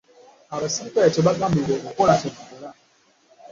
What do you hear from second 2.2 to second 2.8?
bakola